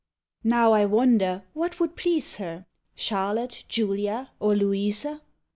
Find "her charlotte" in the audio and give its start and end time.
2.37-3.65